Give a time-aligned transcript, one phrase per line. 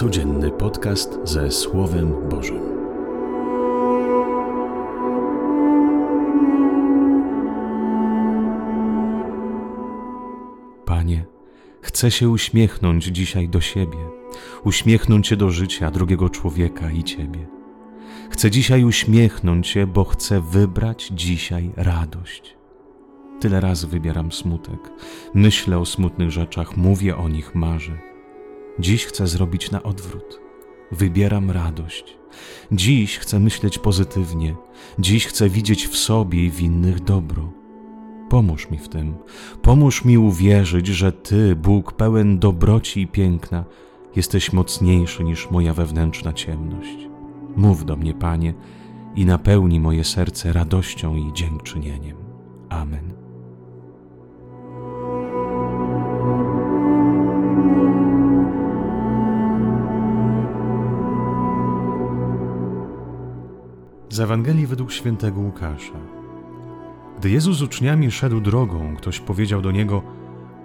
[0.00, 2.60] Codzienny podcast ze Słowem Bożym.
[10.84, 11.24] Panie,
[11.80, 13.98] chcę się uśmiechnąć dzisiaj do siebie,
[14.64, 17.46] uśmiechnąć się do życia drugiego człowieka i Ciebie.
[18.30, 22.56] Chcę dzisiaj uśmiechnąć się, bo chcę wybrać dzisiaj radość.
[23.40, 24.80] Tyle razy wybieram smutek,
[25.34, 28.09] myślę o smutnych rzeczach, mówię o nich, marzę.
[28.78, 30.40] Dziś chcę zrobić na odwrót.
[30.92, 32.18] Wybieram radość.
[32.72, 34.54] Dziś chcę myśleć pozytywnie.
[34.98, 37.52] Dziś chcę widzieć w sobie i w innych dobro.
[38.28, 39.14] Pomóż mi w tym.
[39.62, 43.64] Pomóż mi uwierzyć, że Ty, Bóg pełen dobroci i piękna,
[44.16, 47.08] jesteś mocniejszy niż moja wewnętrzna ciemność.
[47.56, 48.54] Mów do mnie, Panie,
[49.16, 52.16] i napełni moje serce radością i dziękczynieniem.
[52.68, 53.19] Amen.
[64.10, 65.98] Z Ewangelii według świętego Łukasza.
[67.18, 70.02] Gdy Jezus z uczniami szedł drogą, ktoś powiedział do niego: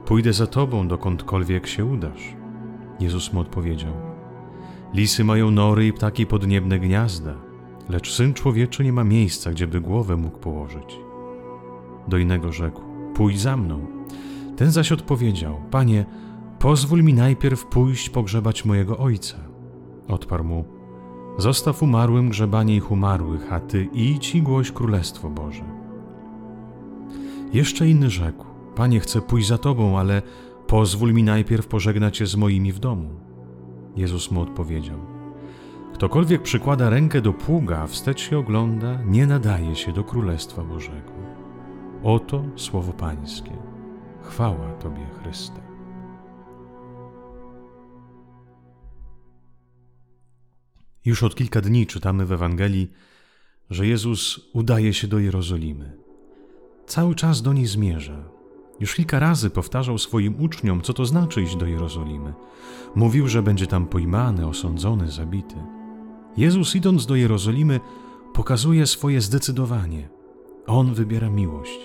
[0.06, 2.36] Pójdę za tobą, dokądkolwiek się udasz.
[3.00, 3.94] Jezus mu odpowiedział:
[4.94, 7.34] Lisy mają nory i ptaki podniebne gniazda,
[7.90, 11.00] lecz syn człowieczy nie ma miejsca, gdzie by głowę mógł położyć.
[12.08, 12.82] Do innego rzekł:
[13.16, 13.88] Pójdź za mną.
[14.58, 16.06] Ten zaś odpowiedział: Panie,
[16.60, 19.38] pozwól mi najpierw pójść pogrzebać mojego ojca.
[20.08, 20.66] Odparł mu:
[21.38, 25.64] Zostaw umarłym grzebanie ich umarłych, a ty idź i głoś królestwo Boże.
[27.54, 30.22] Jeszcze inny rzekł: Panie, chcę pójść za tobą, ale
[30.68, 33.10] pozwól mi najpierw pożegnać się z moimi w domu.
[33.96, 34.98] Jezus mu odpowiedział:
[35.94, 41.12] Ktokolwiek przykłada rękę do pługa, a wstecz się ogląda, nie nadaje się do królestwa Bożego.
[42.04, 43.52] Oto słowo Pańskie.
[44.22, 45.75] Chwała Tobie, Chryste.
[51.06, 52.92] Już od kilka dni czytamy w Ewangelii,
[53.70, 55.98] że Jezus udaje się do Jerozolimy.
[56.88, 58.24] Cały czas do niej zmierza.
[58.80, 62.34] Już kilka razy powtarzał swoim uczniom, co to znaczy iść do Jerozolimy.
[62.96, 65.56] Mówił, że będzie tam pojmany, osądzony, zabity.
[66.38, 67.80] Jezus, idąc do Jerozolimy,
[68.34, 70.10] pokazuje swoje zdecydowanie.
[70.68, 71.80] On wybiera miłość.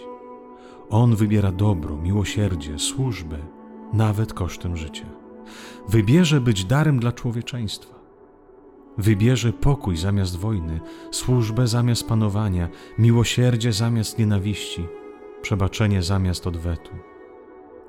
[0.91, 3.39] On wybiera dobro, miłosierdzie, służbę,
[3.93, 5.07] nawet kosztem życia.
[5.89, 8.00] Wybierze być darem dla człowieczeństwa.
[9.01, 10.81] Wybierze pokój zamiast wojny,
[11.11, 12.69] służbę zamiast panowania,
[12.99, 14.87] miłosierdzie zamiast nienawiści,
[15.43, 16.91] przebaczenie zamiast odwetu.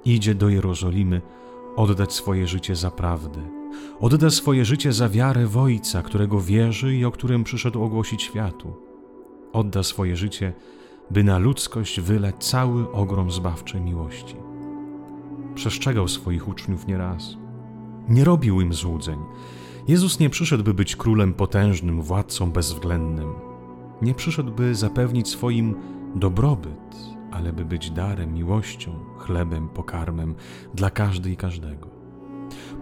[0.05, 1.21] Idzie do Jerozolimy
[1.75, 3.39] oddać swoje życie za prawdę.
[3.99, 8.73] Odda swoje życie za wiarę w Ojca, którego wierzy i o którym przyszedł ogłosić światu.
[9.53, 10.53] Odda swoje życie,
[11.09, 14.35] by na ludzkość wylać cały ogrom zbawczej miłości.
[15.55, 17.37] Przestrzegał swoich uczniów nieraz.
[18.09, 19.19] Nie robił im złudzeń
[19.87, 23.33] Jezus nie przyszedł, by być królem potężnym, władcą bezwzględnym.
[24.01, 25.75] Nie przyszedł, by zapewnić swoim
[26.15, 26.95] dobrobyt,
[27.31, 30.35] ale by być darem, miłością, chlebem, pokarmem
[30.73, 31.87] dla każdej i każdego.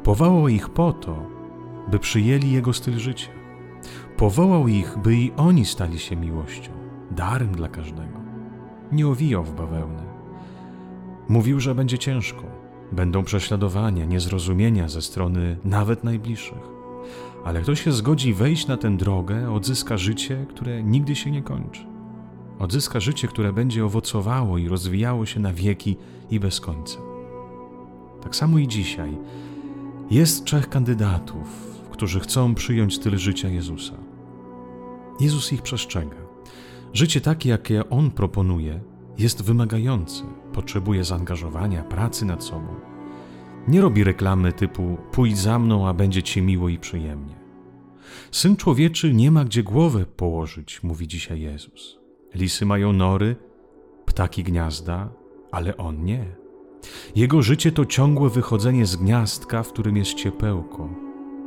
[0.03, 1.25] Powołał ich po to,
[1.91, 3.29] by przyjęli Jego styl życia.
[4.17, 6.71] Powołał ich, by i oni stali się miłością,
[7.11, 8.19] darem dla każdego.
[8.91, 10.03] Nie owijał w bawełnę.
[11.29, 12.43] Mówił, że będzie ciężko,
[12.91, 16.78] będą prześladowania, niezrozumienia ze strony nawet najbliższych
[17.45, 21.85] ale kto się zgodzi wejść na tę drogę, odzyska życie, które nigdy się nie kończy.
[22.59, 25.97] Odzyska życie, które będzie owocowało i rozwijało się na wieki
[26.29, 26.99] i bez końca.
[28.21, 29.17] Tak samo i dzisiaj
[30.11, 33.93] jest trzech kandydatów, którzy chcą przyjąć styl życia Jezusa.
[35.19, 36.15] Jezus ich przestrzega.
[36.93, 38.79] Życie takie, jakie On proponuje,
[39.17, 40.23] jest wymagające,
[40.53, 42.67] potrzebuje zaangażowania, pracy nad sobą.
[43.67, 47.35] Nie robi reklamy typu pójdź za mną, a będzie ci miło i przyjemnie.
[48.31, 51.99] Syn człowieczy nie ma gdzie głowę położyć, mówi dzisiaj Jezus.
[52.35, 53.35] Lisy mają nory,
[54.05, 55.09] ptaki gniazda,
[55.51, 56.25] ale on nie.
[57.15, 60.89] Jego życie to ciągłe wychodzenie z gniazdka, w którym jest ciepełko,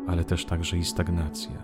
[0.07, 1.63] ale też także i stagnacja.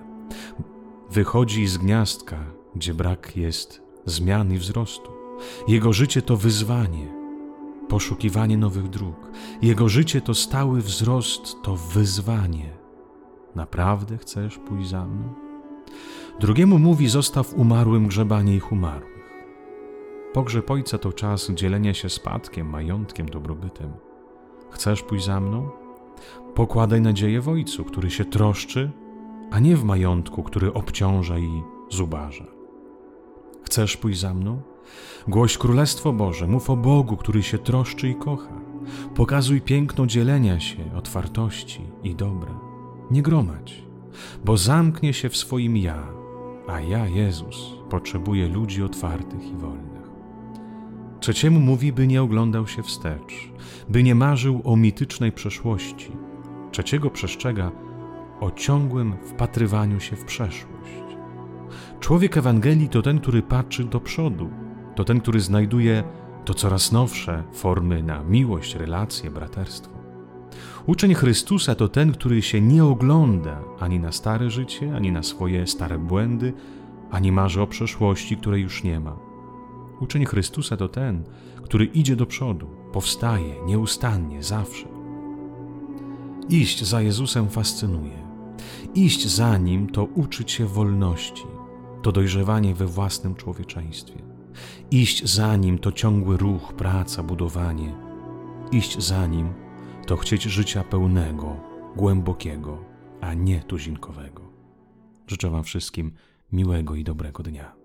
[1.10, 2.38] Wychodzi z gniazdka,
[2.76, 5.10] gdzie brak jest zmian i wzrostu.
[5.68, 7.17] Jego życie to wyzwanie,
[7.88, 9.30] poszukiwanie nowych dróg.
[9.62, 12.70] Jego życie to stały wzrost, to wyzwanie.
[13.54, 15.34] Naprawdę chcesz pójść za mną?
[16.40, 19.18] Drugiemu mówi: Zostaw umarłym grzebanie ich umarłych.
[20.32, 23.92] Pogrzeb ojca to czas dzielenia się spadkiem, majątkiem, dobrobytem.
[24.70, 25.70] Chcesz pójść za mną?
[26.54, 28.90] Pokładaj nadzieję w ojcu, który się troszczy,
[29.50, 32.57] a nie w majątku, który obciąża i zubaża.
[33.68, 34.62] Chcesz pójść za mną?
[35.28, 38.60] Głoś Królestwo Boże, mów o Bogu, który się troszczy i kocha.
[39.14, 42.60] Pokazuj piękno dzielenia się, otwartości i dobra.
[43.10, 43.82] nie gromadź,
[44.44, 46.06] bo zamknie się w swoim ja,
[46.68, 50.10] a ja, Jezus, potrzebuję ludzi otwartych i wolnych.
[51.20, 53.52] Trzeciemu mówi, by nie oglądał się wstecz,
[53.88, 56.12] by nie marzył o mitycznej przeszłości.
[56.72, 57.72] Trzeciego przestrzega
[58.40, 60.97] o ciągłym wpatrywaniu się w przeszłość.
[62.00, 64.48] Człowiek Ewangelii to ten, który patrzy do przodu,
[64.94, 66.04] to ten, który znajduje
[66.44, 69.98] to coraz nowsze formy na miłość, relacje, braterstwo.
[70.86, 75.66] Uczeń Chrystusa to ten, który się nie ogląda ani na stare życie, ani na swoje
[75.66, 76.52] stare błędy,
[77.10, 79.16] ani marzy o przeszłości, której już nie ma.
[80.00, 81.24] Uczeń Chrystusa to ten,
[81.62, 84.88] który idzie do przodu, powstaje nieustannie, zawsze.
[86.48, 88.28] Iść za Jezusem fascynuje.
[88.94, 91.44] Iść za Nim to uczyć się wolności,
[92.02, 94.22] to dojrzewanie we własnym człowieczeństwie.
[94.90, 97.94] Iść za Nim to ciągły ruch, praca, budowanie.
[98.72, 99.52] Iść za Nim
[100.06, 101.56] to chcieć życia pełnego,
[101.96, 102.84] głębokiego,
[103.20, 104.42] a nie tuzinkowego.
[105.26, 106.12] Życzę Wam wszystkim
[106.52, 107.77] miłego i dobrego dnia.